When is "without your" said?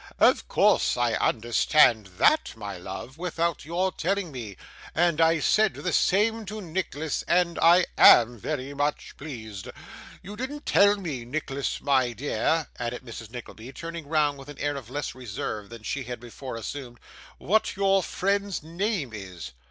3.19-3.91